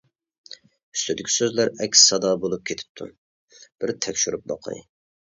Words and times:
ئۈستىدىكى 0.93 1.33
سۆزلەر 1.33 1.69
ئەكس 1.85 2.01
سادا 2.11 2.31
بولۇپ 2.45 2.63
كېتىپتۇ، 2.71 3.09
بىر 3.85 3.95
تەكشۈرۈپ 4.07 4.49
باقاي. 4.55 4.81